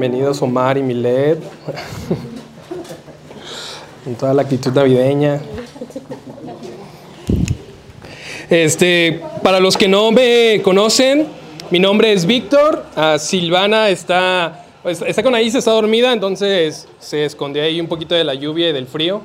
[0.00, 1.38] Bienvenidos Omar y Milet.
[4.02, 5.42] Con toda la actitud navideña.
[8.48, 11.26] Este, para los que no me conocen,
[11.70, 12.86] mi nombre es Víctor.
[12.96, 17.86] Ah, Silvana está, pues, está con ahí, se está dormida, entonces se escondió ahí un
[17.86, 19.20] poquito de la lluvia y del frío.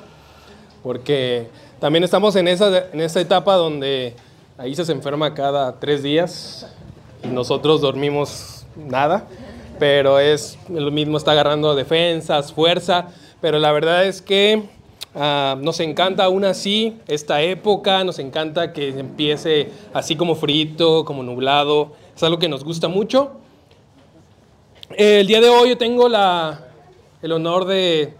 [0.83, 1.47] Porque
[1.79, 4.14] también estamos en esa, en esa etapa donde
[4.57, 6.68] ahí se enferma cada tres días
[7.23, 9.25] y nosotros dormimos nada.
[9.79, 13.07] Pero es lo mismo, está agarrando defensas, fuerza.
[13.42, 14.64] Pero la verdad es que
[15.18, 21.24] Ah, nos encanta aún así esta época, nos encanta que empiece así como frito, como
[21.24, 23.32] nublado, es algo que nos gusta mucho.
[24.97, 28.14] El día de hoy yo tengo el honor de,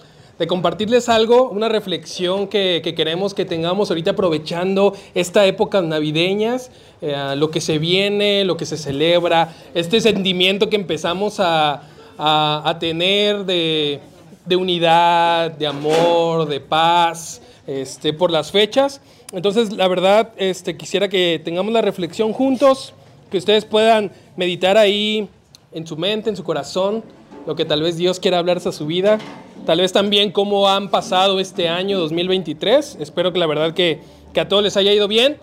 [0.48, 6.72] compartirles algo, una reflexión que, queremos que tengamos ahorita aprovechando esta época navideñas,
[7.05, 13.46] eh, lo que se viene, lo que se celebra, este sentimiento que empezamos a tener
[13.46, 13.99] de
[14.46, 19.02] de unidad, de amor, de paz, este, por las fechas.
[19.32, 22.94] Entonces, la verdad, este, quisiera que tengamos la reflexión juntos,
[23.32, 25.27] que ustedes puedan meditar ahí
[25.72, 27.04] en su mente, en su corazón,
[27.46, 29.18] lo que tal vez Dios quiera hablarse a su vida.
[29.66, 32.98] Tal vez también cómo han pasado este año 2023.
[32.99, 33.99] Espero que la verdad que,
[34.34, 35.38] que a todos les haya ido bien.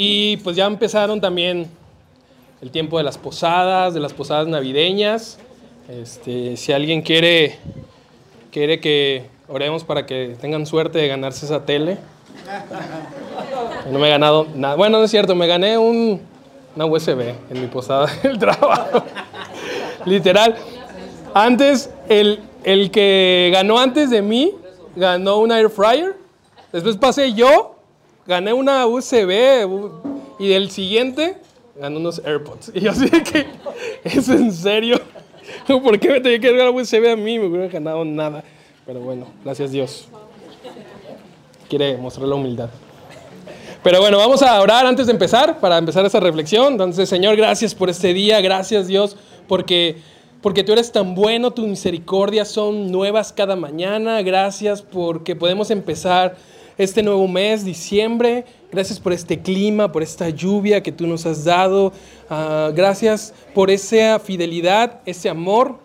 [0.00, 1.66] Y pues ya empezaron también
[2.62, 5.40] el tiempo de las posadas, de las posadas navideñas.
[5.88, 7.58] Este, si alguien quiere
[8.52, 11.98] quiere que oremos para que tengan suerte de ganarse esa tele.
[13.90, 14.76] No me he ganado nada.
[14.76, 16.20] Bueno, no es cierto, me gané un,
[16.76, 19.02] una USB en mi posada del trabajo.
[20.04, 20.54] Literal.
[21.34, 24.54] Antes, el, el que ganó antes de mí
[24.94, 26.14] ganó un air fryer.
[26.72, 27.77] Después pasé yo,
[28.28, 29.66] gané una USB.
[30.38, 31.38] Y el siguiente
[31.74, 32.70] ganó unos AirPods.
[32.74, 33.46] Y yo así que,
[34.04, 35.00] ¿es en serio?
[35.66, 37.38] ¿Por qué me tenía que dar USB a mí?
[37.38, 38.44] Me hubiera ganado nada.
[38.86, 40.08] Pero bueno, gracias Dios.
[41.68, 42.70] Quiere mostrar la humildad.
[43.82, 46.72] Pero bueno, vamos a orar antes de empezar, para empezar esa reflexión.
[46.72, 48.40] Entonces, Señor, gracias por este día.
[48.40, 49.16] Gracias Dios,
[49.46, 49.96] porque,
[50.42, 54.22] porque tú eres tan bueno, tus misericordias son nuevas cada mañana.
[54.22, 56.36] Gracias porque podemos empezar
[56.78, 58.44] este nuevo mes, diciembre.
[58.70, 61.92] Gracias por este clima, por esta lluvia que tú nos has dado.
[62.30, 65.80] Ah, gracias por esa fidelidad, ese amor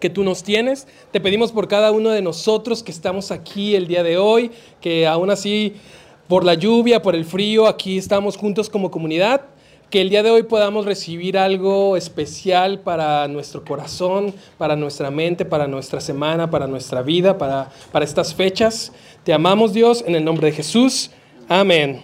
[0.00, 0.88] que tú nos tienes.
[1.12, 4.50] Te pedimos por cada uno de nosotros que estamos aquí el día de hoy,
[4.80, 5.74] que aún así,
[6.26, 9.53] por la lluvia, por el frío, aquí estamos juntos como comunidad
[9.94, 15.44] que el día de hoy podamos recibir algo especial para nuestro corazón, para nuestra mente,
[15.44, 18.90] para nuestra semana, para nuestra vida, para, para estas fechas.
[19.22, 21.12] Te amamos Dios en el nombre de Jesús.
[21.48, 22.02] Amén.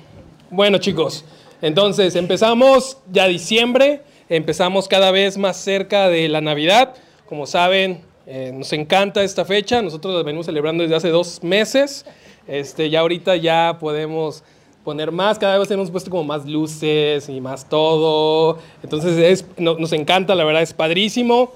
[0.50, 1.24] Bueno chicos,
[1.60, 6.94] entonces empezamos ya diciembre, empezamos cada vez más cerca de la Navidad.
[7.26, 12.06] Como saben, eh, nos encanta esta fecha, nosotros la venimos celebrando desde hace dos meses.
[12.46, 14.44] Este, ya ahorita ya podemos
[14.84, 18.58] poner más, cada vez hemos puesto como más luces y más todo.
[18.82, 21.52] Entonces es, nos encanta, la verdad es padrísimo.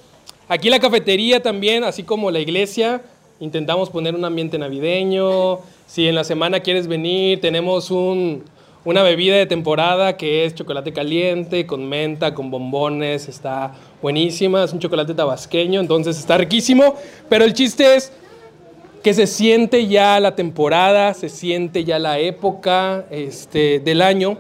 [0.49, 3.03] Aquí la cafetería también, así como la iglesia,
[3.41, 5.61] intentamos poner un ambiente navideño.
[5.87, 8.45] Si en la semana quieres venir, tenemos un,
[8.85, 14.73] una bebida de temporada que es chocolate caliente con menta, con bombones, está buenísima, es
[14.73, 16.95] un chocolate tabasqueño, entonces está riquísimo,
[17.29, 18.12] pero el chiste es
[19.04, 24.38] que se siente ya la temporada, se siente ya la época este, del año.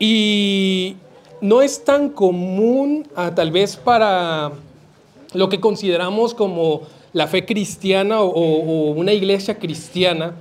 [0.00, 0.96] Y
[1.40, 4.50] no es tan común, ah, tal vez para
[5.32, 6.82] lo que consideramos como
[7.12, 10.34] la fe cristiana o, una iglesia cristiana,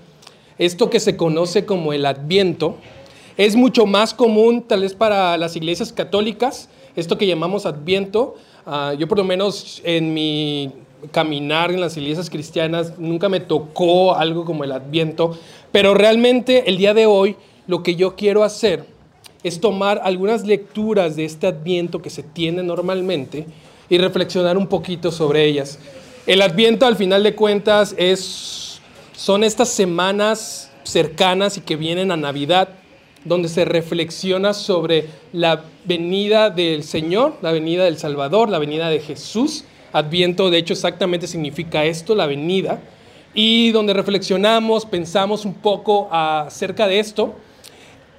[0.58, 2.76] esto que se conoce como el adviento,
[3.38, 8.36] es mucho más común tal vez para las iglesias católicas, esto que llamamos adviento.
[8.66, 10.74] Ah, yo por lo menos en mi
[11.12, 15.38] caminar en las iglesias cristianas, nunca me tocó algo como el adviento,
[15.72, 17.36] pero realmente el día de hoy
[17.68, 18.86] lo que yo quiero hacer
[19.44, 23.46] es tomar algunas lecturas de este adviento que se tiene normalmente
[23.90, 25.80] y reflexionar un poquito sobre ellas.
[26.28, 28.82] El adviento al final de cuentas es,
[29.16, 32.70] son estas semanas cercanas y que vienen a Navidad,
[33.26, 39.00] donde se reflexiona sobre la venida del Señor, la venida del Salvador, la venida de
[39.00, 42.80] Jesús Adviento, de hecho, exactamente significa esto, la venida,
[43.34, 47.36] y donde reflexionamos, pensamos un poco acerca de esto,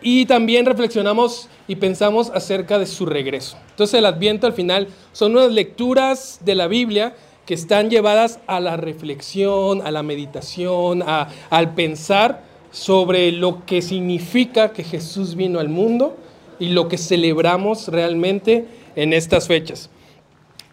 [0.02, 3.58] y también reflexionamos y pensamos acerca de su regreso.
[3.70, 7.14] Entonces el Adviento al final son unas lecturas de la Biblia
[7.44, 14.72] que están llevadas a la reflexión, a la meditación, al pensar sobre lo que significa
[14.72, 16.16] que Jesús vino al mundo
[16.58, 19.90] y lo que celebramos realmente en estas fechas.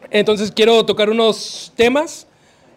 [0.10, 2.28] Entonces quiero tocar unos temas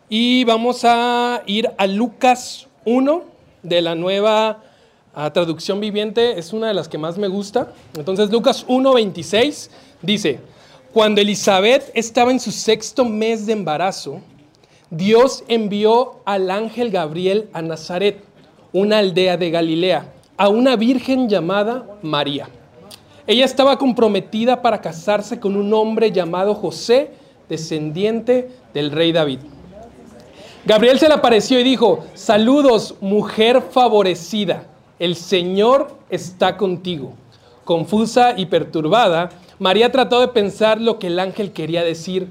[0.09, 3.23] y vamos a ir a Lucas 1
[3.63, 4.65] de la nueva
[5.15, 6.41] ah, traducción viviente.
[6.41, 7.73] Es una de las que más me gusta.
[7.97, 9.71] Entonces Lucas 1, 26
[10.03, 10.41] dice,
[10.93, 14.21] cuando Elizabeth estaba en su sexto mes de embarazo,
[14.91, 18.25] Dios envió al ángel Gabriel a Nazaret,
[18.73, 22.49] una aldea de Galilea, a una virgen llamada María.
[23.29, 27.20] Ella estaba comprometida para casarse con un hombre llamado José,
[27.51, 29.41] descendiente del rey David.
[30.65, 34.65] Gabriel se le apareció y dijo, saludos, mujer favorecida,
[34.99, 37.13] el Señor está contigo.
[37.65, 42.29] Confusa y perturbada, María trató de pensar lo que el ángel quería decir.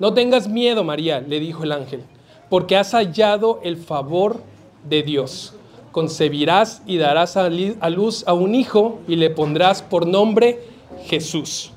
[0.00, 2.02] No tengas miedo, María, le dijo el ángel,
[2.50, 4.42] porque has hallado el favor
[4.88, 5.54] de Dios
[5.92, 10.60] concebirás y darás a luz a un hijo y le pondrás por nombre
[11.04, 11.70] Jesús.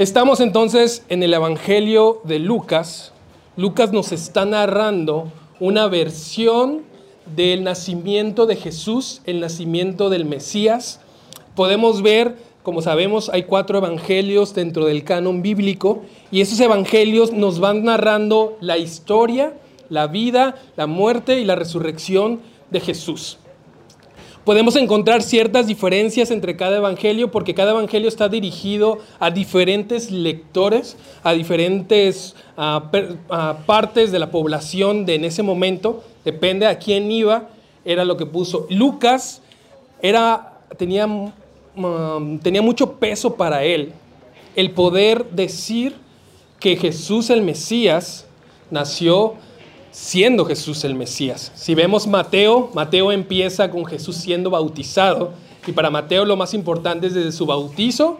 [0.00, 3.12] Estamos entonces en el Evangelio de Lucas.
[3.58, 5.30] Lucas nos está narrando
[5.60, 6.84] una versión
[7.36, 11.00] del nacimiento de Jesús, el nacimiento del Mesías.
[11.54, 16.00] Podemos ver, como sabemos, hay cuatro evangelios dentro del canon bíblico
[16.30, 19.52] y esos evangelios nos van narrando la historia,
[19.90, 23.36] la vida, la muerte y la resurrección de Jesús.
[24.50, 30.96] Podemos encontrar ciertas diferencias entre cada evangelio porque cada evangelio está dirigido a diferentes lectores,
[31.22, 32.34] a diferentes
[33.64, 36.02] partes de la población de en ese momento.
[36.24, 37.48] Depende a quién iba,
[37.84, 38.66] era lo que puso.
[38.70, 39.40] Lucas
[40.02, 43.92] era, tenía, mm, tenía mucho peso para él
[44.56, 45.94] el poder decir
[46.58, 48.26] que Jesús el Mesías
[48.68, 49.34] nació
[49.90, 51.52] siendo Jesús el Mesías.
[51.54, 55.32] Si vemos Mateo, Mateo empieza con Jesús siendo bautizado
[55.66, 58.18] y para Mateo lo más importante es desde su bautizo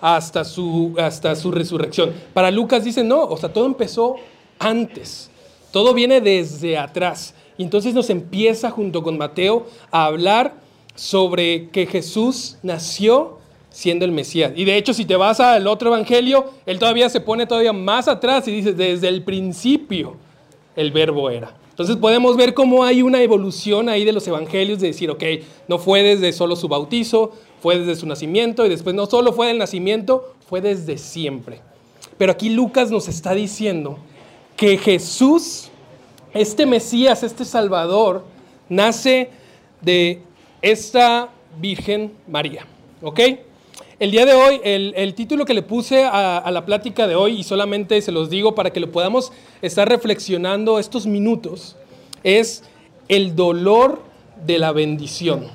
[0.00, 2.12] hasta su, hasta su resurrección.
[2.32, 4.16] Para Lucas dice, no, o sea, todo empezó
[4.58, 5.30] antes,
[5.72, 7.34] todo viene desde atrás.
[7.56, 10.54] Y entonces nos empieza junto con Mateo a hablar
[10.94, 13.38] sobre que Jesús nació
[13.70, 14.52] siendo el Mesías.
[14.54, 18.06] Y de hecho, si te vas al otro evangelio, él todavía se pone todavía más
[18.06, 20.16] atrás y dice, desde el principio
[20.76, 21.54] el verbo era.
[21.70, 25.24] Entonces podemos ver cómo hay una evolución ahí de los evangelios de decir, ok,
[25.66, 29.48] no fue desde solo su bautizo, fue desde su nacimiento y después no solo fue
[29.48, 31.60] del nacimiento, fue desde siempre.
[32.16, 33.98] Pero aquí Lucas nos está diciendo
[34.56, 35.70] que Jesús,
[36.32, 38.24] este Mesías, este Salvador,
[38.68, 39.30] nace
[39.80, 40.22] de
[40.62, 41.30] esta
[41.60, 42.66] Virgen María.
[43.02, 43.20] ¿Ok?
[44.04, 47.42] El día de hoy, el, título que le puse a, la plática de hoy, y
[47.42, 51.74] solamente se los digo para que lo podamos estar reflexionando estos minutos,
[52.22, 52.64] es
[53.08, 54.02] el dolor
[54.44, 55.46] de la bendición.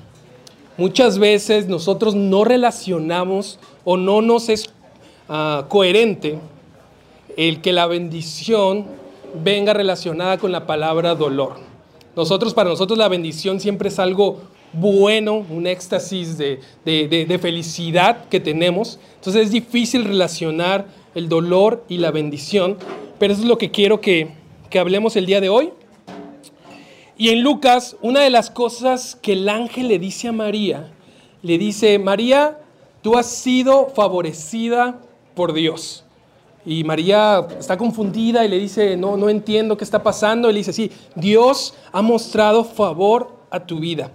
[0.77, 4.71] Muchas veces nosotros no relacionamos o no nos es
[5.27, 6.39] ah, coherente
[7.37, 8.87] el que la bendición
[9.43, 11.57] venga relacionada con la palabra dolor.
[12.15, 14.39] Nosotros, para nosotros la bendición siempre es algo
[14.73, 16.59] bueno, un éxtasis de,
[17.41, 18.99] felicidad que tenemos.
[19.15, 22.77] Entonces es difícil relacionar el dolor y la bendición,
[23.17, 24.29] pero eso es lo que quiero que,
[24.69, 25.71] que hablemos el día de hoy.
[27.17, 30.91] Y en Lucas, una de las cosas que el ángel le dice a María,
[31.41, 32.59] le dice, María,
[33.01, 35.01] tú has sido favorecida
[35.35, 36.05] por Dios.
[36.65, 40.49] Y María está confundida y le dice, no, no entiendo qué está pasando.
[40.49, 44.11] Y le dice, sí, Dios ha mostrado favor a tu vida.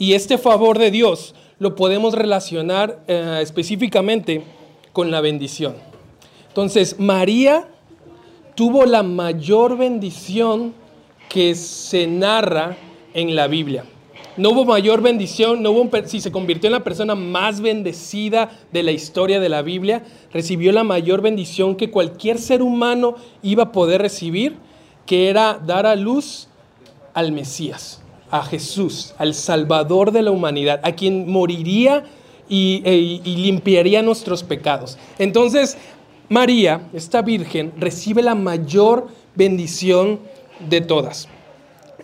[0.00, 4.42] Y este favor de Dios lo podemos relacionar eh, específicamente
[4.94, 5.74] con la bendición.
[6.48, 7.68] Entonces, María
[8.54, 10.72] tuvo la mayor bendición
[11.28, 12.78] que se narra
[13.12, 13.84] en la Biblia.
[14.38, 18.82] No hubo mayor bendición, no hubo, si se convirtió en la persona más bendecida de
[18.82, 20.02] la historia de la Biblia,
[20.32, 24.56] recibió la mayor bendición que cualquier ser humano iba a poder recibir,
[25.04, 26.48] que era dar a luz
[27.12, 27.99] al Mesías
[28.30, 32.04] a Jesús, al Salvador de la humanidad, a quien moriría
[32.48, 34.98] y, e, limpiaría nuestros pecados.
[35.18, 35.76] Entonces,
[36.28, 40.20] María, esta Virgen, recibe la mayor bendición
[40.68, 41.28] de todas.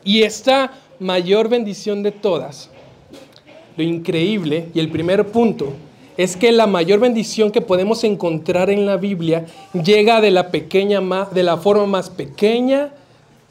[0.05, 2.71] Y esta mayor bendición de todas,
[3.77, 5.73] lo increíble y el primer punto,
[6.17, 11.01] es que la mayor bendición que podemos encontrar en la Biblia llega de la pequeña
[11.31, 12.91] de la forma más pequeña,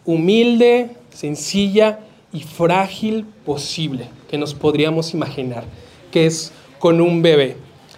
[0.04, 2.00] humilde, sencilla
[2.36, 5.64] y frágil posible que nos podríamos imaginar,
[6.12, 7.56] que es con un bebé.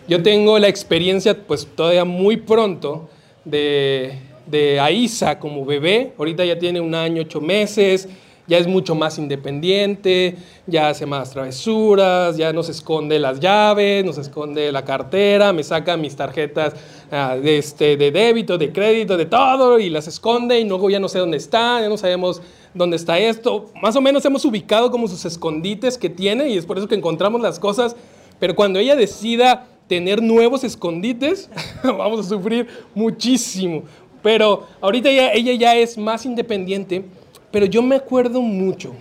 [0.08, 3.10] Yo tengo la experiencia, pues todavía muy pronto,
[3.44, 6.14] de, de Aisa como bebé.
[6.18, 8.08] Ahorita ya tiene un año, ocho meses.
[8.48, 14.18] Ya es mucho más independiente, ya hace más travesuras, ya nos esconde las llaves, nos
[14.18, 16.74] esconde la cartera, me saca mis tarjetas
[17.12, 20.98] ah, de, este, de débito, de crédito, de todo, y las esconde y luego ya
[20.98, 22.42] no sé dónde está, ya no sabemos
[22.78, 23.66] dónde está esto.
[23.82, 26.96] Más o menos hemos ubicado como sus escondites que tiene y es por eso que
[26.96, 27.96] encontramos las cosas,
[28.40, 31.50] pero cuando ella decida tener nuevos escondites,
[31.84, 33.84] vamos a sufrir muchísimo.
[34.22, 37.06] Pero ahorita ella ya es más independiente,
[37.52, 38.94] pero yo me acuerdo mucho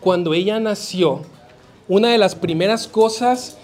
[0.00, 1.22] cuando ella nació,
[1.88, 3.56] una de las primeras cosas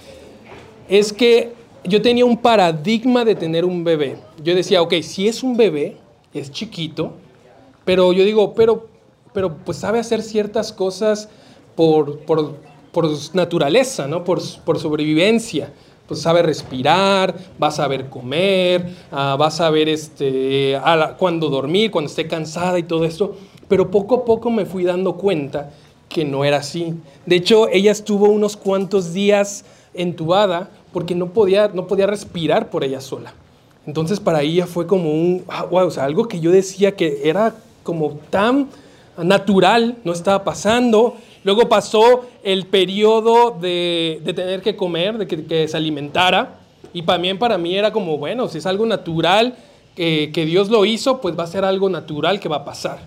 [0.89, 1.53] es que
[1.85, 4.17] yo tenía un paradigma de tener un bebé.
[4.43, 5.97] Yo decía, ok, si es un bebé,
[6.35, 7.13] es chiquito,
[7.85, 8.89] pero yo digo, pero,
[9.33, 11.29] pero pues sabe hacer ciertas cosas
[11.77, 12.57] por, por,
[12.93, 14.25] por naturaleza, ¿no?
[14.25, 15.73] por, por sobrevivencia
[16.11, 20.77] pues sabe respirar, va a saber comer, uh, va a saber este,
[21.19, 23.37] cuándo dormir, cuando esté cansada y todo esto.
[23.69, 25.71] Pero poco a poco me fui dando cuenta
[26.09, 26.95] que no era así.
[27.27, 32.83] De hecho, ella estuvo unos cuantos días entubada porque no podía, no podía respirar por
[32.83, 33.33] ella sola.
[33.87, 37.21] Entonces para ella fue como un, wow, ah, o sea, algo que yo decía que
[37.29, 38.67] era como tan
[39.25, 45.77] natural, no estaba pasando Luego pasó el periodo de, tener que comer, de que, se
[45.77, 46.59] alimentara.
[46.93, 49.55] Y también para mí era como, bueno, si es algo natural
[49.97, 52.99] que, que Dios lo hizo, pues va a ser algo natural que va a pasar.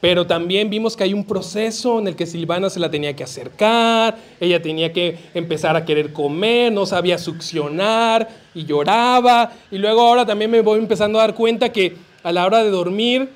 [0.00, 3.24] Pero también vimos que hay un proceso en el que Silvana se la tenía que
[3.24, 9.52] acercar, ella tenía que empezar a querer comer, no sabía succionar y lloraba.
[9.70, 12.70] Y luego ahora también me voy empezando a dar cuenta que a la hora de
[12.70, 13.30] dormir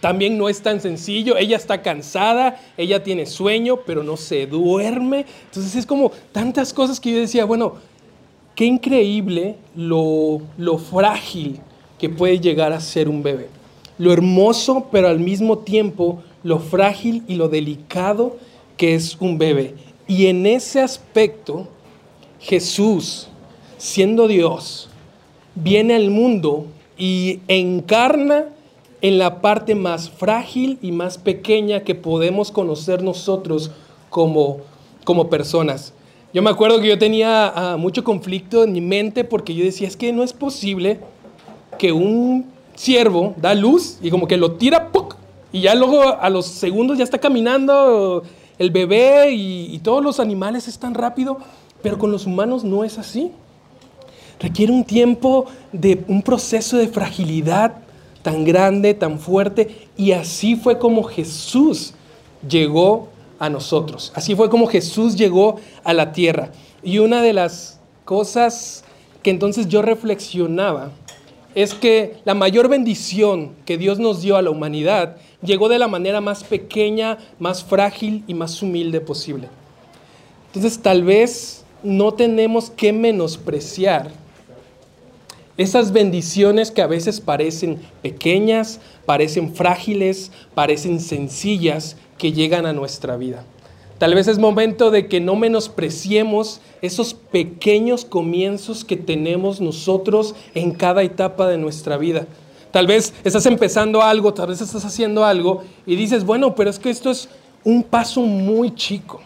[0.00, 5.26] también no es tan sencillo, ella está cansada, ella tiene sueño, pero no se duerme.
[5.46, 7.74] Entonces es como tantas cosas que yo decía, bueno,
[8.54, 11.60] qué increíble lo, lo frágil
[11.98, 13.48] que puede llegar a ser un bebé.
[13.98, 18.36] Lo hermoso, pero al mismo tiempo lo frágil y lo delicado
[18.76, 19.74] que es un bebé.
[20.06, 21.66] Y en ese aspecto,
[22.38, 23.28] Jesús,
[23.78, 24.88] siendo Dios,
[25.54, 26.66] viene al mundo
[26.98, 28.46] y encarna
[29.06, 33.70] en la parte más frágil y más pequeña que podemos conocer nosotros
[34.10, 34.58] como,
[35.04, 35.92] como personas.
[36.34, 39.86] Yo me acuerdo que yo tenía ah, mucho conflicto en mi mente porque yo decía,
[39.86, 40.98] es que no es posible
[41.78, 44.90] que un ciervo da luz y como que lo tira
[45.52, 48.24] y ya luego a los segundos ya está caminando
[48.58, 51.38] el bebé y, y todos los animales es tan rápido,
[51.80, 53.30] pero con los humanos no es así.
[54.40, 57.85] Requiere un tiempo de un proceso de fragilidad
[58.26, 59.86] tan grande, tan fuerte.
[59.96, 61.94] Y así fue como Jesús
[62.48, 64.10] llegó a nosotros.
[64.16, 66.50] Así fue como Jesús llegó a la tierra.
[66.82, 68.82] Y una de las cosas
[69.22, 70.90] que entonces yo reflexionaba
[71.54, 75.86] es que la mayor bendición que Dios nos dio a la humanidad llegó de la
[75.86, 79.48] manera más pequeña, más frágil y más humilde posible.
[80.48, 84.10] Entonces tal vez no tenemos que menospreciar
[85.56, 93.16] esas bendiciones que a veces parecen pequeñas, parecen frágiles, parecen sencillas, que llegan a nuestra
[93.16, 93.44] vida.
[93.98, 100.72] Tal vez es momento de que no menospreciemos esos pequeños comienzos que tenemos nosotros en
[100.72, 102.26] cada etapa de nuestra vida.
[102.72, 106.78] Tal vez estás empezando algo, tal vez estás haciendo algo y dices, bueno, pero es
[106.78, 107.28] que esto es
[107.64, 109.22] un paso muy chico.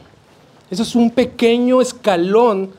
[0.71, 2.71] Eso es un pequeño escalón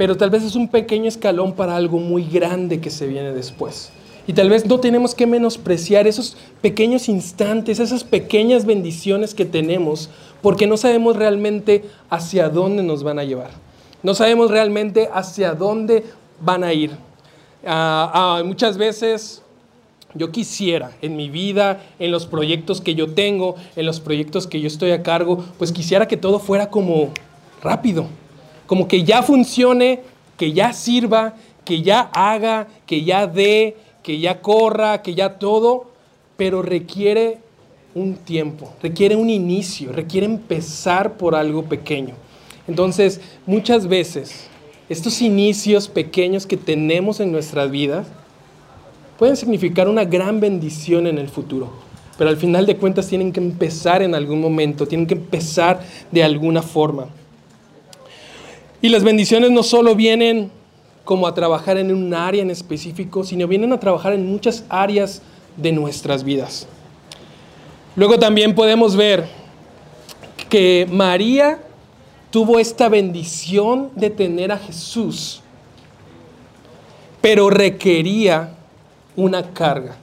[0.00, 3.92] pero tal vez es un pequeño escalón para algo muy grande que se viene después.
[4.26, 10.08] Y tal vez no tenemos que menospreciar esos pequeños instantes, esas pequeñas bendiciones que tenemos,
[10.40, 13.50] porque no sabemos realmente hacia dónde nos van a llevar.
[14.02, 16.06] No sabemos realmente hacia dónde
[16.40, 16.92] van a ir.
[17.66, 19.42] Ah, ah, muchas veces
[20.14, 24.62] yo quisiera en mi vida, en los proyectos que yo tengo, en los proyectos que
[24.62, 27.10] yo estoy a cargo, pues quisiera que todo fuera como
[27.62, 28.06] rápido,
[28.70, 29.98] como que ya funcione,
[30.36, 31.34] que ya sirva,
[31.64, 35.90] que ya haga, que ya dé, que ya corra, que ya todo,
[36.36, 37.38] pero requiere
[37.96, 42.14] un tiempo, requiere un inicio, requiere empezar por algo pequeño.
[42.68, 44.46] Entonces, muchas veces,
[44.88, 48.06] estos inicios pequeños que tenemos en nuestras vidas
[49.18, 51.72] pueden significar una gran bendición en el futuro,
[52.16, 55.80] pero al final de cuentas tienen que empezar en algún momento, tienen que empezar
[56.12, 57.08] de alguna forma.
[58.82, 60.50] Y las bendiciones no solo vienen
[61.04, 65.22] como a trabajar en un área en específico, sino vienen a trabajar en muchas áreas
[65.56, 66.66] de nuestras vidas.
[67.96, 69.26] Luego también podemos ver
[70.48, 71.60] que María
[72.30, 75.42] tuvo esta bendición de tener a Jesús,
[77.20, 78.54] pero requería
[79.16, 79.96] una carga.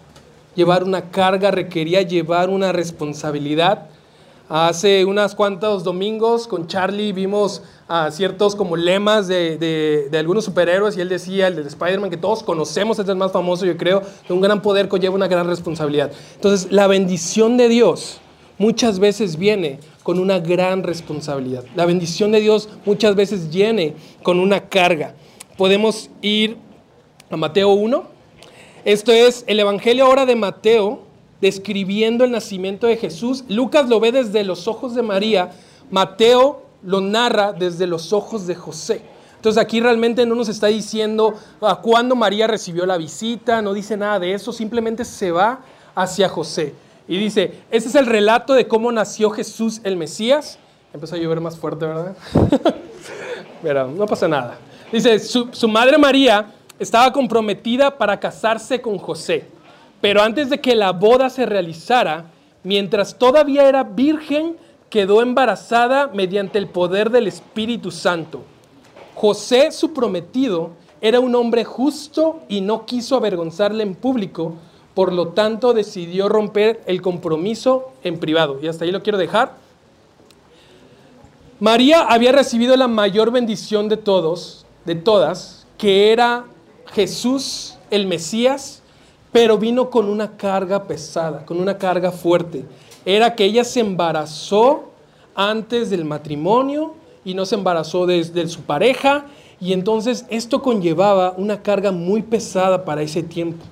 [0.55, 3.87] Llevar una carga requería llevar una responsabilidad
[4.49, 10.95] Hace unas cuantos domingos con Charlie vimos a ciertos como lemas de, de, algunos superhéroes
[10.95, 13.75] y él decía, el de Spider-Man, que todos conocemos, este es el más famoso, yo
[13.75, 16.11] creo, que un gran poder conlleva una gran responsabilidad.
[16.35, 18.21] Entonces, la bendición de Dios
[18.57, 21.65] muchas veces viene con una gran responsabilidad.
[21.75, 25.13] La bendición de Dios muchas veces viene con una carga.
[25.57, 26.57] Podemos ir
[27.29, 28.05] a Mateo 1.
[28.85, 31.06] Esto es el Evangelio ahora de Mateo,
[31.41, 33.43] describiendo el nacimiento de Jesús.
[33.47, 35.51] Lucas lo ve desde los ojos de María,
[35.91, 39.01] Mateo lo narra desde los ojos de José.
[39.35, 43.95] Entonces aquí realmente no nos está diciendo a cuándo María recibió la visita, no dice
[43.95, 45.59] nada de eso, simplemente se va
[45.95, 46.73] hacia José.
[47.07, 50.59] Y dice, este es el relato de cómo nació Jesús el Mesías.
[50.93, 52.17] Empezó a llover más fuerte, ¿verdad?
[53.61, 54.57] Pero no pasa nada.
[54.91, 59.45] Dice, su, su madre María estaba comprometida para casarse con José
[60.01, 62.25] pero antes de que la boda se realizara,
[62.63, 64.57] mientras todavía era virgen,
[64.89, 68.43] quedó embarazada mediante el poder del Espíritu Santo.
[69.15, 74.53] José, su prometido, era un hombre justo y no quiso avergonzarle en público,
[74.93, 78.59] por lo tanto decidió romper el compromiso en privado.
[78.61, 79.55] Y hasta ahí lo quiero dejar.
[81.59, 86.45] María había recibido la mayor bendición de todos, de todas, que era
[86.93, 88.83] Jesús el Mesías,
[89.31, 92.65] pero vino con una carga pesada, con una carga fuerte.
[93.05, 94.91] Era que ella se embarazó
[95.35, 99.25] antes del matrimonio y no se embarazó desde su pareja
[99.59, 103.63] y entonces esto conllevaba una carga muy pesada para ese tiempo.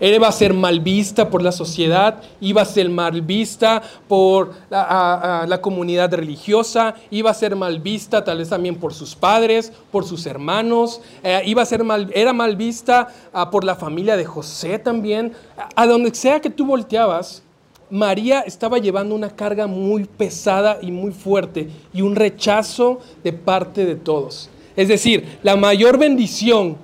[0.00, 4.52] Él iba a ser mal vista por la sociedad, iba a ser mal vista por
[4.68, 10.04] la, comunidad religiosa, iba a ser mal vista tal vez también por sus padres, por
[10.04, 14.24] sus hermanos, eh, iba a ser mal, era mal vista ah, por la familia de
[14.24, 15.32] José también.
[15.76, 17.42] A donde sea que tú volteabas,
[17.90, 23.86] María estaba llevando una carga muy pesada y muy fuerte y un rechazo de parte
[23.86, 24.50] de todos.
[24.74, 26.76] Es decir, la mayor bendición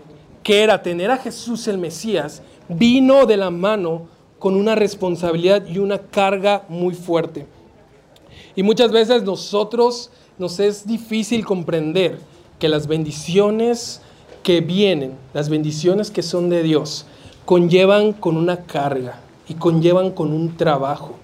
[0.43, 2.43] que era tener a Jesús el Mesías,
[2.77, 4.07] vino de la mano
[4.39, 7.47] con una responsabilidad y una carga muy fuerte.
[8.57, 12.19] Y muchas veces nosotros nos es difícil comprender
[12.59, 14.01] que las bendiciones
[14.43, 17.07] que vienen, las bendiciones que son de Dios,
[17.45, 21.20] conllevan con una carga y conllevan con un trabajo.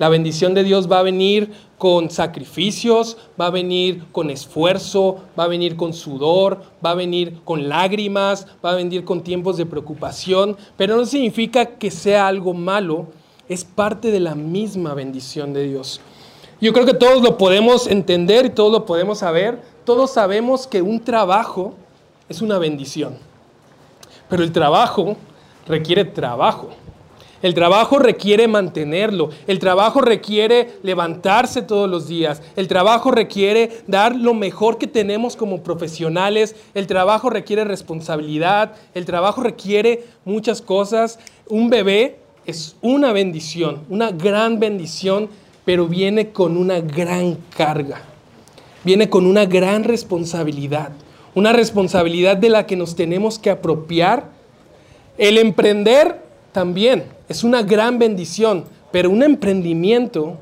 [0.00, 5.44] La bendición de Dios va a venir con sacrificios, va a venir con esfuerzo, va
[5.44, 9.66] a venir con sudor, va a venir con lágrimas, va a venir con tiempos de
[9.66, 13.08] preocupación, pero no significa que sea algo malo,
[13.46, 16.00] es parte de la misma bendición de Dios.
[16.62, 19.60] Yo creo que todos lo podemos entender y todos lo podemos saber.
[19.84, 21.74] Todos sabemos que un trabajo
[22.26, 23.18] es una bendición,
[24.30, 25.18] pero el trabajo
[25.66, 26.70] requiere trabajo.
[27.42, 34.14] El trabajo requiere mantenerlo, el trabajo requiere levantarse todos los días, el trabajo requiere dar
[34.14, 41.18] lo mejor que tenemos como profesionales, el trabajo requiere responsabilidad, el trabajo requiere muchas cosas.
[41.48, 45.30] Un bebé es una bendición, una gran bendición,
[45.64, 48.02] pero viene con una gran carga,
[48.84, 50.90] viene con una gran responsabilidad,
[51.34, 54.28] una responsabilidad de la que nos tenemos que apropiar.
[55.16, 60.36] El emprender también es una gran bendición, pero un emprendimiento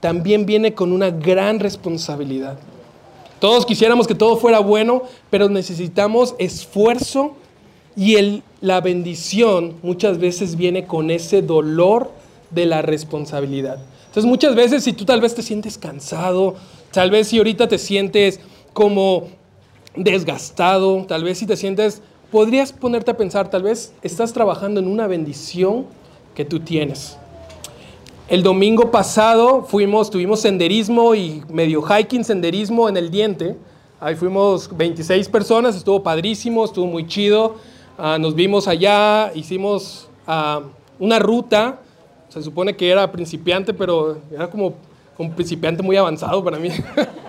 [0.00, 2.58] también viene con una gran responsabilidad.
[3.38, 7.34] Todos quisiéramos que todo fuera bueno, pero necesitamos esfuerzo
[7.96, 12.10] y el, la bendición muchas veces viene con ese dolor
[12.50, 13.78] de la responsabilidad.
[14.06, 16.54] Entonces muchas veces si tú tal vez te sientes cansado,
[16.90, 18.40] tal vez si ahorita te sientes
[18.72, 19.28] como
[19.96, 24.88] desgastado, tal vez si te sientes podrías ponerte a pensar, tal vez estás trabajando en
[24.88, 25.84] una bendición
[26.34, 27.18] que tú tienes.
[28.26, 33.54] El domingo pasado fuimos, tuvimos senderismo y medio hiking senderismo en el diente.
[34.00, 37.56] Ahí fuimos 26 personas, estuvo padrísimo, estuvo muy chido.
[37.98, 40.62] Ah, nos vimos allá, hicimos ah,
[40.98, 41.80] una ruta.
[42.30, 44.72] Se supone que era principiante, pero era como
[45.18, 46.70] un principiante muy avanzado para mí.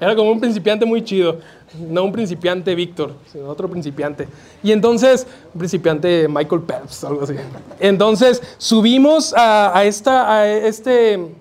[0.00, 1.38] era como un principiante muy chido
[1.74, 4.28] no un principiante Víctor, sino otro principiante.
[4.62, 7.34] Y entonces, un principiante Michael Phelps, algo así.
[7.78, 11.34] Entonces, subimos a, esta a este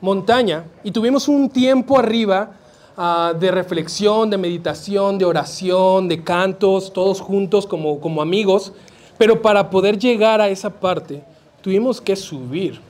[0.00, 2.52] montaña y tuvimos un tiempo arriba
[2.96, 8.72] ah, de reflexión, de meditación, de oración, de cantos, todos juntos como, como amigos.
[9.16, 11.24] Pero para poder llegar a esa parte,
[11.60, 12.80] tuvimos que subir,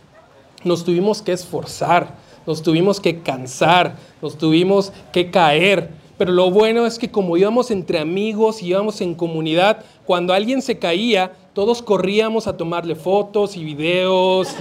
[0.62, 2.14] nos tuvimos que esforzar,
[2.48, 7.70] nos tuvimos que cansar, nos tuvimos que caer pero lo bueno es que como íbamos
[7.70, 13.62] entre amigos, íbamos en comunidad, cuando alguien se caía, todos corríamos a tomarle fotos y
[13.62, 14.56] videos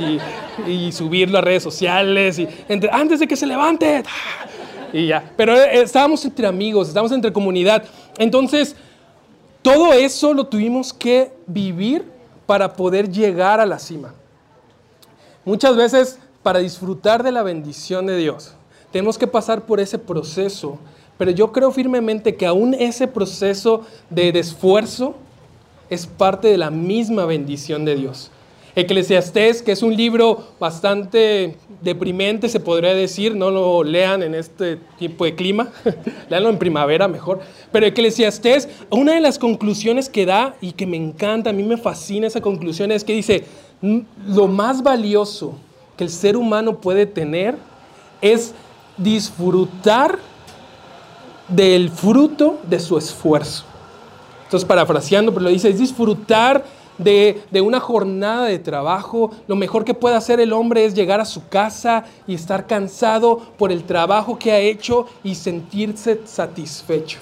[0.67, 2.47] y, subirlo a redes sociales y
[2.91, 4.04] antes de que se levante.
[4.93, 5.32] Y ya.
[5.36, 7.84] Pero eh, estábamos entre amigos, estábamos entre comunidad.
[8.19, 8.76] Entonces,
[9.63, 12.06] todo eso lo tuvimos que vivir
[12.45, 14.13] para poder llegar a la cima.
[15.43, 18.53] Muchas veces, para disfrutar de la bendición de Dios,
[18.93, 20.79] tenemos que pasar por ese proceso.
[21.17, 25.15] Pero yo creo firmemente que aún ese proceso de esfuerzo
[25.89, 28.31] es parte de la misma bendición de Dios.
[28.77, 34.77] Eclesiastés, que es un libro bastante deprimente, se podría decir, no lo lean en este
[34.97, 35.73] tipo de clima,
[36.29, 37.41] leanlo en primavera mejor,
[37.73, 41.75] pero Eclesiastés, una de las conclusiones que da y que me encanta, a mí me
[41.75, 43.43] fascina esa conclusión, es que dice,
[43.81, 45.55] lo más valioso
[45.97, 47.57] que el ser humano puede tener
[48.21, 48.53] es
[48.97, 50.19] disfrutar
[51.47, 53.65] del fruto de su esfuerzo.
[54.43, 56.63] Entonces, parafraseando, pero lo dice, es disfrutar
[56.97, 61.25] de, una jornada de trabajo, lo mejor que puede hacer el hombre es llegar a
[61.25, 67.19] su casa y estar cansado por el trabajo que ha hecho y sentirse satisfecho.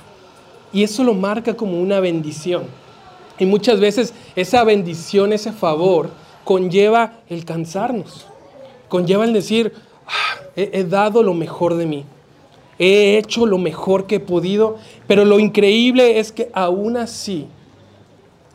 [0.71, 2.63] Y eso lo marca como una bendición.
[3.37, 6.09] Y muchas veces esa bendición, ese favor,
[6.43, 8.27] conlleva el cansarnos,
[8.95, 9.73] conlleva el decir,
[10.07, 12.05] ah, he dado lo mejor de mí,
[12.79, 17.47] he hecho lo mejor que he podido, pero lo increíble es que aún así,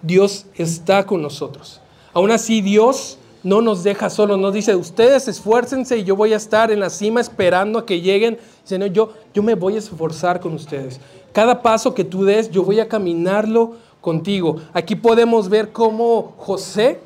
[0.01, 1.83] Dios está con nosotros.
[2.15, 6.37] Aún así, Dios no nos deja solos, nos dice, ustedes esfuércense y yo voy a
[6.37, 8.39] estar en la cima esperando a que lleguen.
[8.65, 11.01] Señor, yo, yo me voy a esforzar con ustedes.
[11.33, 14.57] Cada paso que tú des, yo voy a caminarlo contigo.
[14.73, 16.99] Aquí podemos ver cómo José,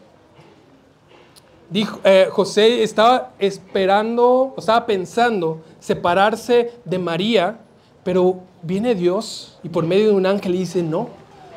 [1.71, 7.59] dijo, eh, José estaba esperando, estaba pensando separarse de María,
[8.03, 11.09] pero viene Dios y por medio de un ángel dice, no,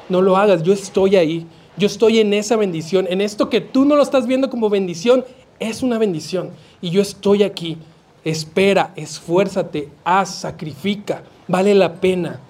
[0.09, 1.45] no lo hagas, yo estoy ahí,
[1.77, 5.25] yo estoy en esa bendición, en esto que tú no lo estás viendo como bendición,
[5.59, 7.77] es una bendición y yo estoy aquí.
[8.23, 12.41] Espera, esfuérzate, haz, sacrifica, vale la pena.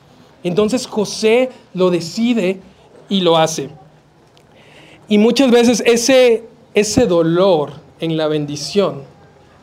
[0.44, 2.60] Entonces José lo decide
[3.10, 3.70] y lo hace.
[5.10, 6.46] Y muchas veces ese,
[6.80, 9.02] ese dolor en la bendición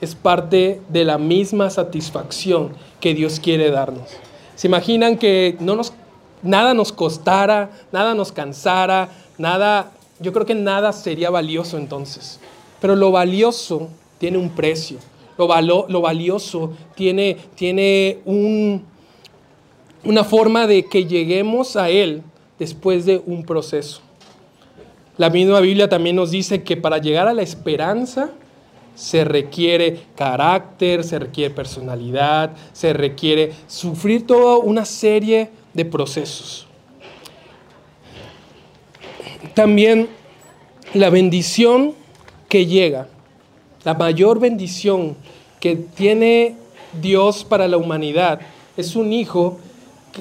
[0.00, 4.08] es parte de la misma satisfacción que Dios quiere darnos.
[4.56, 5.92] ¿Se imaginan que no nos
[6.42, 12.40] nada nos costara, nada nos cansara, nada, yo creo que nada sería valioso entonces.
[12.80, 14.98] Pero lo valioso tiene un precio,
[15.38, 18.84] lo, lo valioso tiene, tiene un,
[20.04, 22.22] una forma de que lleguemos a Él
[22.58, 24.02] después de un proceso.
[25.16, 28.30] La misma Biblia también nos dice que para llegar a la esperanza
[28.96, 36.66] se requiere carácter, se requiere personalidad, se requiere sufrir toda una serie de procesos.
[39.54, 40.08] También
[40.94, 41.94] la bendición
[42.48, 43.08] que llega,
[43.84, 45.16] la mayor bendición
[45.60, 46.56] que tiene
[47.00, 48.40] Dios para la humanidad
[48.76, 49.58] es un hijo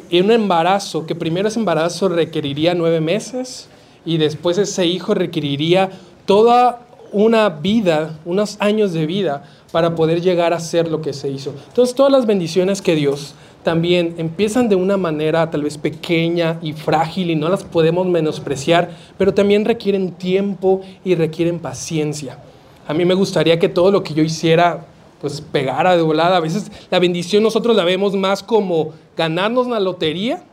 [0.09, 3.69] en un embarazo, que primero ese embarazo requeriría nueve meses
[4.05, 5.89] y después ese hijo requeriría
[6.25, 11.29] toda una vida, unos años de vida para poder llegar a ser lo que se
[11.29, 11.53] hizo.
[11.67, 16.73] Entonces todas las bendiciones que Dios también empiezan de una manera tal vez pequeña y
[16.73, 22.39] frágil y no las podemos menospreciar, pero también requieren tiempo y requieren paciencia.
[22.87, 24.85] A mí me gustaría que todo lo que yo hiciera
[25.21, 26.35] pues pegara de volada.
[26.35, 30.43] A veces la bendición nosotros la vemos más como ganarnos la lotería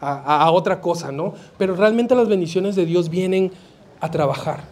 [0.00, 1.34] a, a otra cosa, ¿no?
[1.58, 3.52] Pero realmente las bendiciones de Dios vienen
[4.00, 4.64] a trabajar.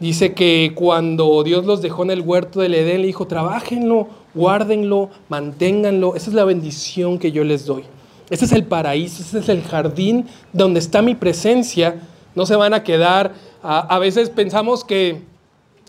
[0.00, 5.10] Dice que cuando Dios los dejó en el huerto del Edén, le dijo, trabajenlo guárdenlo,
[5.28, 6.14] manténganlo.
[6.14, 7.84] Esa es la bendición que yo les doy.
[8.30, 12.00] Ese es el paraíso, ese es el jardín donde está mi presencia.
[12.34, 13.32] No se van a quedar.
[13.62, 15.22] A, veces pensamos que,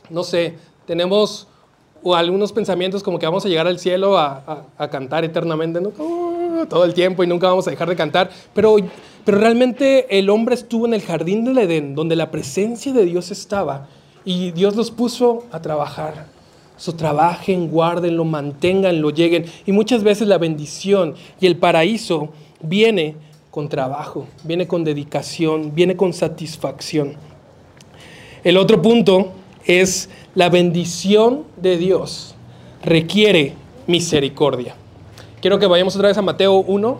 [0.09, 0.55] no sé,
[0.87, 1.47] tenemos
[2.15, 5.91] algunos pensamientos como que vamos a llegar al cielo a, cantar eternamente, ¿no?
[6.65, 8.31] Todo el tiempo y nunca vamos a dejar de cantar.
[8.53, 8.77] Pero,
[9.23, 13.31] pero realmente el hombre estuvo en el jardín del Edén, donde la presencia de Dios
[13.31, 13.87] estaba
[14.25, 16.37] y Dios los puso a trabajar
[16.77, 19.45] So, trabajen, guárdenlo, manténganlo, lleguen.
[19.65, 22.29] Y muchas veces la bendición y el paraíso
[22.61, 23.15] viene
[23.49, 27.15] con trabajo, viene con dedicación, viene con satisfacción.
[28.43, 29.31] El otro punto
[29.65, 32.35] es la bendición de Dios
[32.83, 33.53] requiere
[33.87, 34.75] misericordia.
[35.41, 36.97] Quiero que vayamos otra vez a Mateo 1,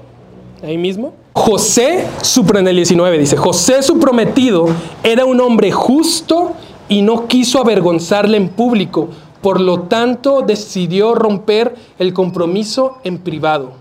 [0.64, 1.14] ahí mismo.
[1.34, 2.08] José,
[2.56, 4.68] en el 19, dice, José su prometido
[5.04, 6.54] era un hombre justo
[6.90, 9.10] y no quiso avergonzarle en público
[9.42, 13.74] por lo tanto, decidió romper el compromiso en privado.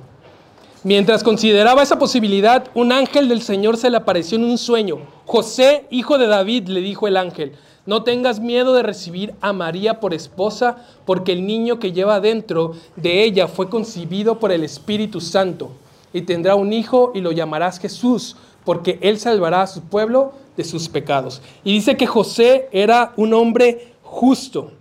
[0.85, 4.99] Mientras consideraba esa posibilidad, un ángel del Señor se le apareció en un sueño.
[5.25, 7.55] José, hijo de David, le dijo el ángel,
[7.87, 12.73] no tengas miedo de recibir a María por esposa, porque el niño que lleva dentro
[12.97, 15.71] de ella fue concebido por el Espíritu Santo,
[16.13, 20.65] y tendrá un hijo y lo llamarás Jesús, porque él salvará a su pueblo de
[20.65, 21.41] sus pecados.
[21.63, 24.73] Y dice que José era un hombre justo.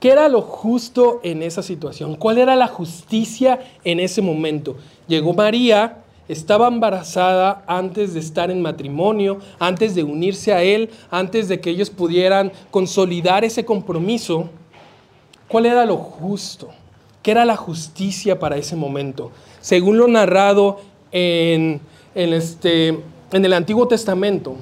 [0.00, 2.16] ¿Qué era lo justo en esa situación?
[2.16, 4.76] ¿Cuál era la justicia en ese momento?
[5.06, 11.48] Llegó María, estaba embarazada antes de estar en matrimonio, antes de unirse a él, antes
[11.48, 14.48] de que ellos pudieran consolidar ese compromiso.
[15.48, 16.70] ¿Cuál era lo justo?
[17.22, 19.30] ¿Qué era la justicia para ese momento?
[19.60, 20.80] Según lo narrado
[21.12, 21.80] en,
[22.14, 24.56] en, este, en el Antiguo Testamento,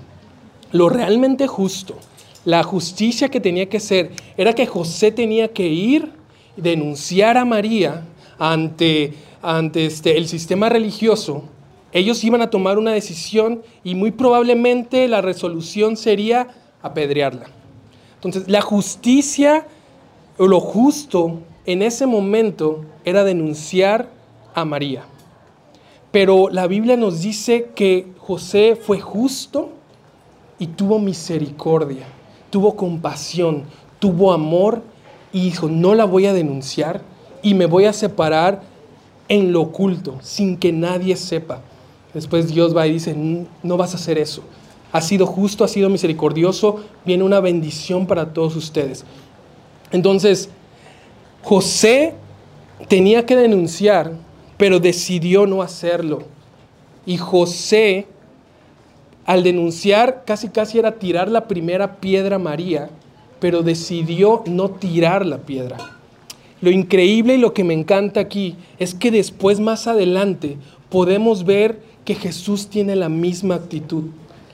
[0.73, 1.97] lo realmente justo
[2.45, 6.11] la justicia que tenía que ser era que José tenía que ir
[6.57, 8.03] denunciar a María
[8.39, 11.45] ante, ante este, el sistema religioso.
[11.93, 16.49] Ellos iban a tomar una decisión y muy probablemente la resolución sería
[16.81, 17.47] apedrearla.
[18.15, 19.67] Entonces, la justicia
[20.39, 24.09] o lo justo en ese momento era denunciar
[24.55, 25.05] a María.
[26.11, 29.71] Pero la Biblia nos dice que José fue justo
[30.59, 32.07] y tuvo misericordia
[32.53, 33.65] tuvo compasión,
[33.99, 34.83] tuvo amor
[35.33, 37.01] y dijo, no la voy a denunciar
[37.43, 38.61] y me voy a separar
[39.27, 41.63] en lo oculto, sin que nadie sepa.
[42.15, 43.15] Después Dios va y dice,
[43.63, 44.43] no vas a hacer eso.
[44.93, 49.05] Ha sido justo, ha sido misericordioso, viene una bendición para todos ustedes.
[49.91, 50.51] Entonces,
[51.43, 52.15] José
[52.89, 54.13] tenía que denunciar,
[54.59, 56.25] pero decidió no hacerlo.
[57.07, 58.07] Y José
[59.25, 62.91] al denunciar casi casi era tirar la primera piedra a María,
[63.39, 65.77] pero decidió no tirar la piedra.
[66.61, 70.59] Lo increíble y lo que me encanta aquí es que después, más adelante,
[70.91, 74.05] podemos ver que Jesús tiene la misma actitud.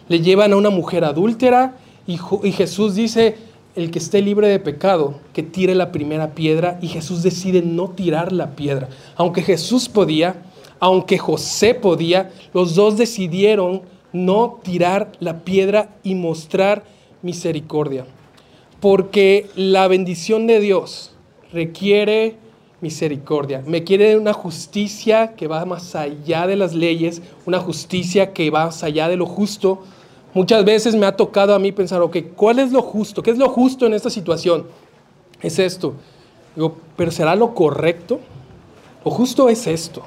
[0.08, 3.37] Le llevan a una mujer adúltera y, y Jesús dice,
[3.76, 7.90] el que esté libre de pecado, que tire la primera piedra y Jesús decide no
[7.90, 8.88] tirar la piedra.
[9.16, 10.42] Aunque Jesús podía,
[10.80, 13.82] aunque José podía, los dos decidieron
[14.12, 16.84] no tirar la piedra y mostrar
[17.22, 18.06] misericordia.
[18.80, 21.12] Porque la bendición de Dios
[21.52, 22.37] requiere
[22.80, 23.62] misericordia.
[23.66, 28.66] Me quiere una justicia que va más allá de las leyes, una justicia que va
[28.66, 29.80] más allá de lo justo.
[30.34, 33.22] Muchas veces me ha tocado a mí pensar, ok, ¿cuál es lo justo?
[33.22, 34.66] ¿Qué es lo justo en esta situación?
[35.40, 35.94] Es esto.
[36.54, 38.20] Digo, ¿pero será lo correcto?
[39.04, 40.02] Lo justo es esto.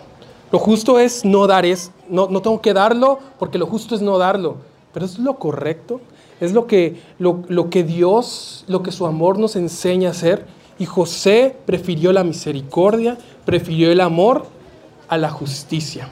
[0.51, 4.01] Lo justo es no dar, es, no, no tengo que darlo porque lo justo es
[4.01, 4.57] no darlo,
[4.93, 6.01] pero es lo correcto,
[6.41, 10.45] es lo que, lo, lo que Dios, lo que su amor nos enseña a hacer.
[10.81, 13.15] Y José prefirió la misericordia,
[13.45, 14.47] prefirió el amor
[15.07, 16.09] a la justicia.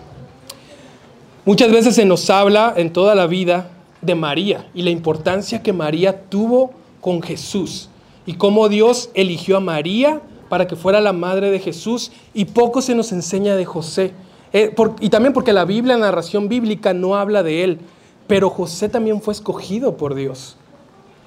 [1.43, 3.71] Muchas veces se nos habla en toda la vida
[4.03, 6.69] de María y la importancia que María tuvo
[7.01, 7.89] con Jesús
[8.27, 12.84] y cómo Dios eligió a María para que fuera la madre de Jesús y poco
[12.84, 14.12] se nos enseña de José.
[14.53, 17.79] Eh, y también porque la Biblia, la narración bíblica, no habla de él.
[18.27, 20.58] Pero José también fue escogido por Dios.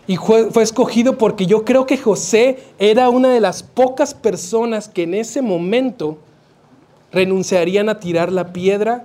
[0.06, 5.04] Y fue, escogido porque yo creo que José era una de las pocas personas que
[5.04, 6.18] en ese momento
[7.12, 9.04] renunciarían a tirar la piedra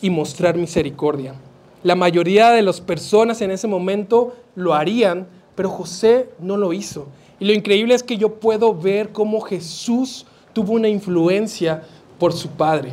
[0.00, 1.34] y mostrar misericordia.
[1.82, 7.06] La mayoría de las personas en ese momento lo harían, pero José no lo hizo.
[7.40, 11.82] Y lo increíble es que yo puedo ver cómo Jesús tuvo una influencia
[12.18, 12.92] por su padre.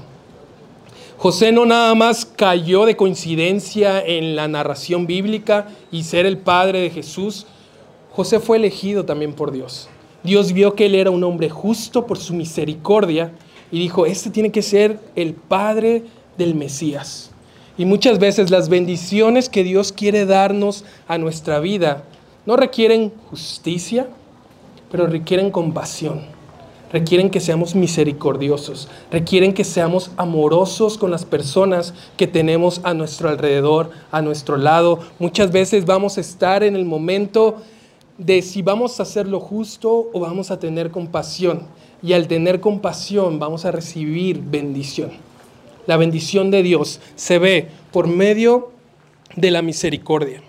[1.18, 6.82] José no nada más cayó de coincidencia en la narración bíblica y ser el padre
[6.82, 7.46] de Jesús,
[8.12, 9.88] José fue elegido también por Dios.
[10.24, 13.32] Dios vio que él era un hombre justo por su misericordia
[13.72, 16.04] y dijo, este tiene que ser el padre
[16.38, 17.32] del Mesías.
[17.78, 22.04] Y muchas veces las bendiciones que Dios quiere darnos a nuestra vida
[22.46, 24.08] no requieren justicia,
[24.92, 26.33] pero requieren compasión
[26.94, 33.30] requieren que seamos misericordiosos, requieren que seamos amorosos con las personas que tenemos a nuestro
[33.30, 35.00] alrededor, a nuestro lado.
[35.18, 37.58] Muchas veces vamos a estar en el momento
[38.20, 41.64] de si vamos a hacer lo justo o vamos a tener compasión.
[42.04, 45.12] Y al tener compasión vamos a recibir bendición.
[45.88, 48.72] La bendición de Dios se ve por medio
[49.36, 50.44] de la misericordia.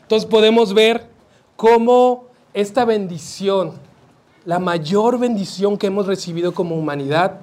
[0.00, 1.08] Entonces podemos ver
[1.56, 3.91] cómo esta bendición
[4.44, 7.40] la mayor bendición que hemos recibido como humanidad,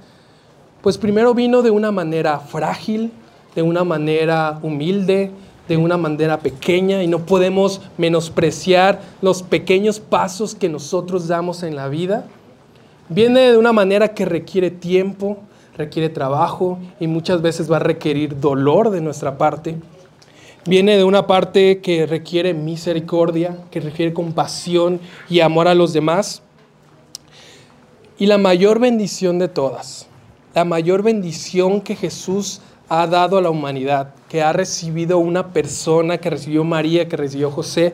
[0.82, 3.12] pues primero vino de una manera frágil,
[3.56, 5.32] de una manera humilde,
[5.68, 11.76] de una manera pequeña y no podemos menospreciar los pequeños pasos que nosotros damos en
[11.76, 12.26] la vida.
[13.08, 15.38] Viene de una manera que requiere tiempo,
[15.78, 19.78] requiere trabajo y muchas veces va a requerir dolor de nuestra parte.
[20.66, 26.42] Viene de una parte que requiere misericordia, que requiere compasión y amor a los demás.
[28.20, 30.06] Y la mayor bendición de todas,
[30.54, 36.18] la mayor bendición que Jesús ha dado a la humanidad, que ha recibido una persona,
[36.18, 37.94] que recibió María, que recibió José,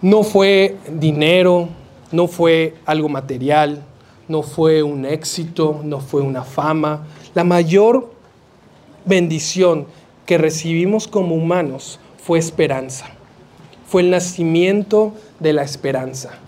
[0.00, 1.68] no fue dinero,
[2.12, 3.82] no fue algo material,
[4.26, 7.04] no fue un éxito, no fue una fama.
[7.34, 8.10] La mayor
[9.04, 9.86] bendición
[10.24, 13.06] que recibimos como humanos fue esperanza.
[13.86, 16.38] Fue el nacimiento de la esperanza.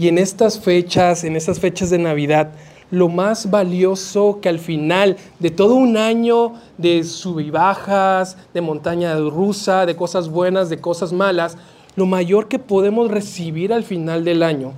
[0.00, 2.52] Y en estas fechas, en estas fechas de Navidad,
[2.90, 9.84] lo más valioso que al final de todo un año de sub de montaña rusa,
[9.84, 11.58] de cosas buenas, de cosas malas,
[11.96, 14.72] lo mayor que podemos recibir al final del año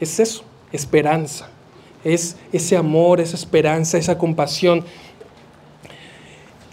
[0.00, 1.50] es eso, esperanza.
[2.02, 4.86] Es ese amor, esa esperanza, esa compasión.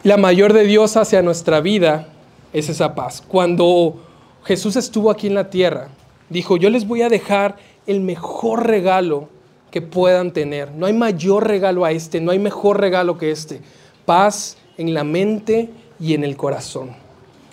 [0.03, 2.07] La mayor de Dios hacia nuestra vida
[2.53, 3.21] es esa paz.
[3.27, 4.01] Cuando
[4.45, 5.89] Jesús estuvo aquí en la tierra,
[6.29, 7.57] dijo, yo les voy a dejar
[7.89, 9.29] el mejor regalo
[9.71, 10.71] que puedan tener.
[10.73, 13.61] No hay mayor regalo a este, no hay mejor regalo que este.
[14.05, 16.91] Paz en la mente y en el corazón.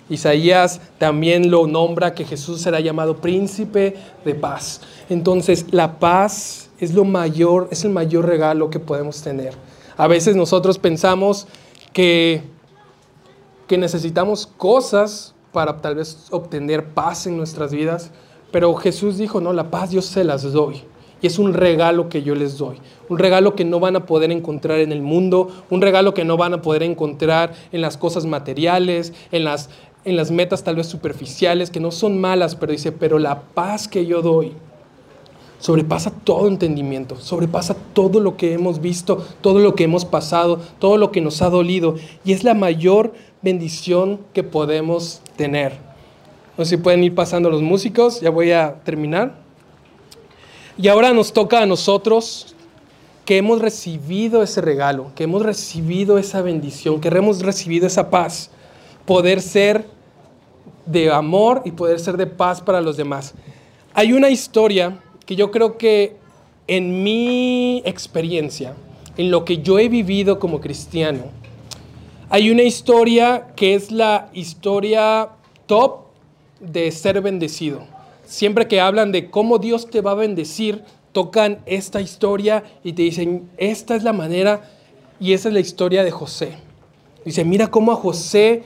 [0.09, 4.81] Isaías también lo nombra que Jesús será llamado príncipe de paz.
[5.09, 9.55] Entonces, la paz es lo mayor, es el mayor regalo que podemos tener.
[9.97, 11.47] A veces nosotros pensamos
[11.93, 12.43] que,
[13.67, 18.11] que necesitamos cosas para tal vez obtener paz en nuestras vidas,
[18.51, 20.81] pero Jesús dijo, no, la paz yo se las doy.
[21.21, 22.77] Y es un regalo que yo les doy.
[23.09, 25.49] Un regalo que no van a poder encontrar en el mundo.
[25.69, 29.69] Un regalo que no van a poder encontrar en las cosas materiales, en las,
[30.05, 33.87] en las metas tal vez superficiales, que no son malas, pero dice, pero la paz
[33.87, 34.53] que yo doy
[35.59, 40.97] sobrepasa todo entendimiento, sobrepasa todo lo que hemos visto, todo lo que hemos pasado, todo
[40.97, 41.95] lo que nos ha dolido.
[42.23, 45.86] Y es la mayor bendición que podemos tener.
[46.57, 49.35] No sé si pueden ir pasando los músicos, ya voy a terminar.
[50.75, 52.55] Y ahora nos toca a nosotros
[53.25, 58.49] que hemos recibido ese regalo, que hemos recibido esa bendición, que hemos recibido esa paz,
[59.05, 59.85] poder ser
[60.85, 63.33] de amor y poder ser de paz para los demás.
[63.93, 66.15] Hay una historia que yo creo que
[66.65, 68.73] en mi experiencia,
[69.17, 71.25] en lo que yo he vivido como cristiano,
[72.29, 75.29] hay una historia que es la historia
[75.65, 76.06] top
[76.59, 77.81] de ser bendecido
[78.27, 83.01] siempre que hablan de cómo Dios te va a bendecir, tocan esta historia y te
[83.01, 84.69] dicen, esta es la manera
[85.19, 86.57] y esa es la historia de José.
[87.25, 88.63] Dice, mira cómo a José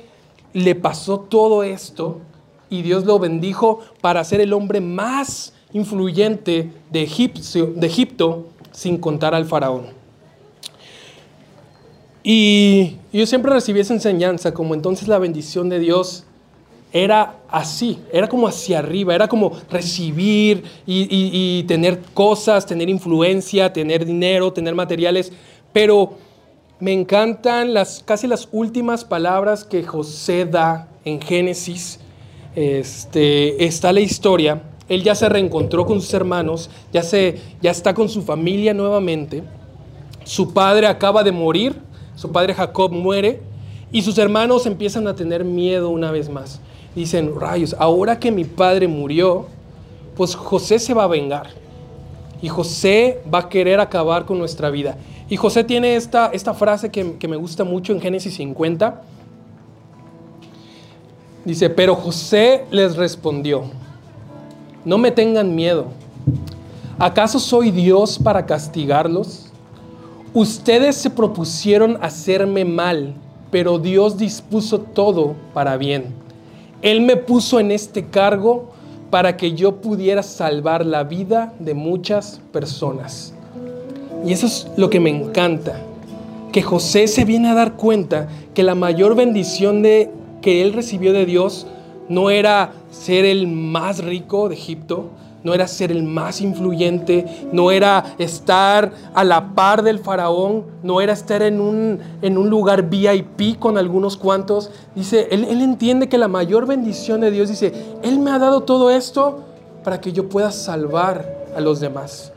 [0.54, 2.20] le pasó todo esto
[2.70, 9.34] y Dios lo bendijo para ser el hombre más influyente de de Egipto sin contar
[9.34, 10.02] al faraón.
[12.24, 16.26] Y yo siempre recibí esa enseñanza, como entonces la bendición de Dios
[16.94, 24.06] era así, era como hacia arriba, era como recibir y, tener cosas, tener influencia, tener
[24.06, 25.32] dinero, tener materiales,
[25.72, 26.14] pero
[26.80, 32.00] me encantan las, casi las últimas palabras que José da en Génesis.
[32.56, 37.94] Este, está la historia, él ya se reencontró con sus hermanos, ya, se, ya está
[37.94, 39.44] con su familia nuevamente,
[40.26, 41.74] su padre acaba de morir,
[42.16, 43.40] su padre Jacob muere
[43.94, 46.60] y sus hermanos empiezan a tener miedo una vez más
[46.96, 49.46] dicen, rayos, ahora que mi padre murió,
[50.16, 51.50] pues José se va a vengar.
[52.42, 54.98] Y José va a querer acabar con nuestra vida.
[55.30, 59.02] Y José tiene esta, esta frase que, que me gusta mucho en Génesis 50.
[61.46, 63.64] Dice, pero José les respondió,
[64.84, 65.88] no me tengan miedo.
[67.00, 69.52] ¿Acaso soy Dios para castigarlos?
[70.34, 73.16] Ustedes se propusieron hacerme mal,
[73.50, 76.22] pero Dios dispuso todo para bien
[76.82, 78.72] él me puso en este cargo
[79.10, 83.34] para que yo pudiera salvar la vida de muchas personas.
[84.26, 85.80] Y eso es lo que me encanta,
[86.52, 90.10] que José se viene a dar cuenta que la mayor bendición de,
[90.42, 91.68] que él recibió de Dios
[92.10, 95.10] no era ser el más rico de Egipto,
[95.44, 101.02] no era ser el más influyente, no era estar a la par del faraón, no
[101.02, 104.72] era estar en un, en un lugar VIP con algunos cuantos.
[104.96, 108.90] Dice, él, entiende que la mayor bendición de Dios, dice, Él me ha dado todo
[108.90, 109.40] esto
[109.84, 112.32] para que yo pueda salvar a los demás.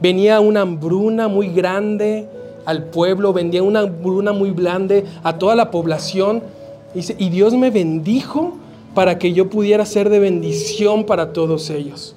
[0.00, 2.28] Venía una hambruna muy grande
[2.66, 6.42] al pueblo, venía una hambruna muy grande a toda la población.
[6.94, 8.58] Dice, y Dios me bendijo
[8.94, 12.14] para que yo pudiera ser de bendición para todos ellos.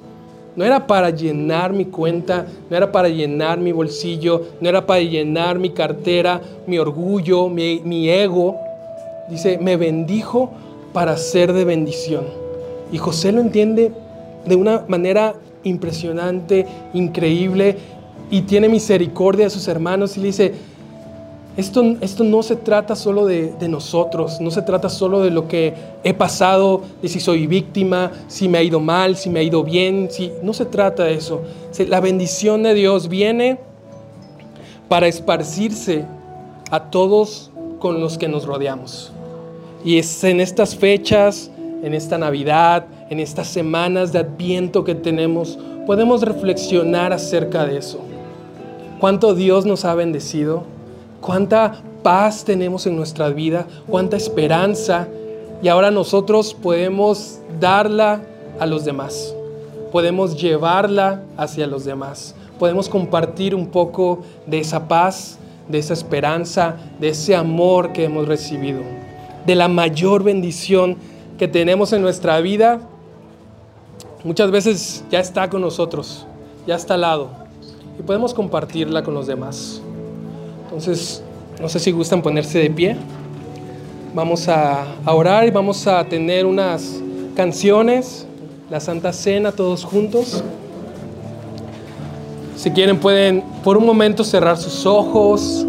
[0.56, 5.02] No era para llenar mi cuenta, no era para llenar mi bolsillo, no era para
[5.02, 8.58] llenar mi cartera, mi orgullo, mi, ego.
[9.30, 10.52] Dice, me bendijo
[10.94, 12.26] para ser de bendición.
[12.92, 13.92] Y José lo entiende
[14.46, 17.78] de una manera impresionante, increíble,
[18.30, 20.54] y tiene misericordia de sus hermanos y le dice,
[21.58, 25.74] esto, esto no se trata solo de, nosotros, no se trata solo de lo que
[26.04, 29.64] he pasado, de si soy víctima, si me ha ido mal, si me ha ido
[29.64, 31.42] bien, si, no se trata de eso.
[31.90, 33.60] La bendición de Dios viene
[34.88, 36.06] para esparcirse
[36.70, 39.12] a todos con los que nos rodeamos.
[39.84, 41.52] Y es en estas fechas,
[41.84, 48.00] en esta Navidad, en estas semanas de adviento que tenemos, podemos reflexionar acerca de eso.
[49.00, 50.64] Cuánto Dios nos ha bendecido,
[51.22, 55.08] cuánta paz tenemos en nuestra vida, cuánta esperanza.
[55.64, 58.22] Y ahora nosotros podemos darla
[58.60, 59.34] a los demás,
[59.92, 65.38] podemos llevarla hacia los demás, podemos compartir un poco de esa paz,
[65.70, 68.82] de esa esperanza, de ese amor que hemos recibido,
[69.46, 70.98] de la mayor bendición
[71.38, 72.82] que tenemos en nuestra vida.
[74.24, 76.26] Muchas veces ya está con nosotros,
[76.68, 77.30] ya está al lado
[78.00, 79.81] y podemos compartirla con los demás.
[80.72, 81.22] Entonces,
[81.60, 82.96] no sé si gustan ponerse de pie.
[84.16, 87.02] Vamos a, orar y vamos a tener unas
[87.36, 88.26] canciones,
[88.70, 90.42] la Santa Cena todos juntos.
[92.56, 95.66] Si quieren pueden por un momento cerrar sus ojos.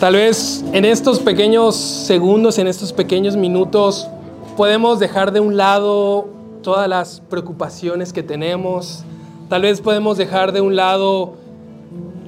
[0.00, 4.08] Tal vez en estos pequeños segundos, en estos pequeños minutos,
[4.56, 6.28] podemos dejar de un lado
[6.62, 9.04] todas las preocupaciones que tenemos,
[9.48, 11.32] Tal vez podemos dejar de un lado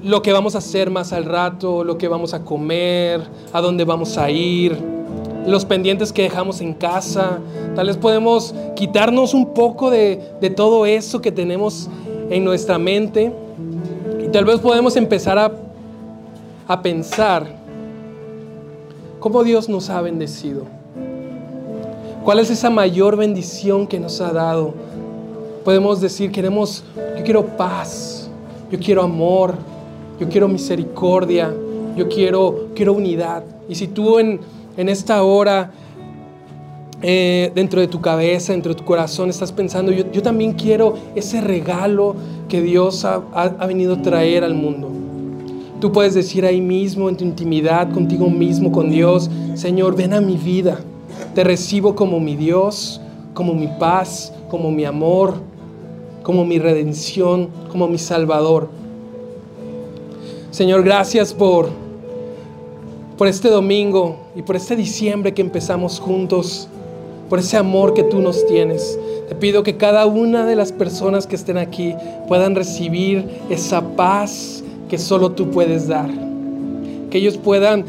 [0.02, 3.22] lo que vamos a hacer más al rato, lo que vamos a comer,
[3.52, 4.76] a dónde vamos a ir,
[5.46, 7.38] los pendientes que dejamos en casa.
[7.74, 10.16] Tal vez podemos quitarnos un poco de,
[10.56, 11.88] todo eso que tenemos
[12.30, 13.32] en nuestra mente
[14.24, 15.52] y tal vez podemos empezar a,
[16.68, 17.46] a pensar
[19.18, 20.64] cómo Dios nos ha bendecido.
[22.24, 24.74] ¿Cuál es esa mayor bendición que nos ha dado?
[25.64, 26.82] podemos decir, queremos,
[27.16, 28.28] yo quiero paz,
[28.70, 29.54] yo quiero amor,
[30.20, 31.52] yo quiero misericordia,
[31.96, 33.42] yo quiero, quiero unidad.
[33.68, 34.38] Y si tú en,
[34.76, 35.72] en esta hora,
[37.02, 40.94] eh, dentro de tu cabeza, dentro de tu corazón, estás pensando, yo, yo también quiero
[41.14, 42.14] ese regalo
[42.48, 44.90] que Dios ha, ha venido a traer al mundo.
[45.80, 50.20] Tú puedes decir ahí mismo, en tu intimidad, contigo mismo, con Dios, Señor, ven a
[50.20, 50.78] mi vida.
[51.34, 53.00] Te recibo como mi Dios,
[53.32, 55.36] como mi paz, como mi amor,
[56.22, 58.68] como mi redención, como mi salvador.
[60.50, 61.68] Señor, gracias por,
[63.16, 66.68] por este domingo y por este diciembre que empezamos juntos,
[67.28, 68.98] por ese amor que tú nos tienes.
[69.28, 71.94] Te pido que cada una de las personas que estén aquí
[72.26, 76.10] puedan recibir esa paz que solo tú puedes dar.
[77.10, 77.84] Que ellos puedan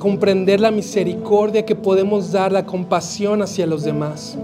[0.00, 4.36] comprender la misericordia que podemos dar, la compasión hacia los demás.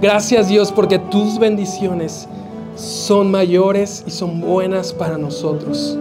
[0.00, 2.26] Gracias Dios porque tus bendiciones
[2.78, 5.98] son mayores y son buenas para nosotros.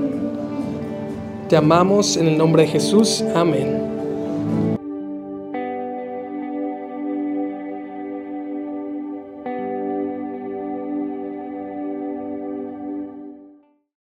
[1.49, 3.23] Te amamos en el nombre de Jesús.
[3.35, 3.96] Amén.